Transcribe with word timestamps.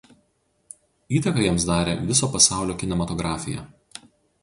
Įtaką 1.19 1.45
jiems 1.45 1.67
darė 1.73 1.95
viso 2.09 2.33
pasaulio 2.39 2.81
kinematografija. 2.83 3.71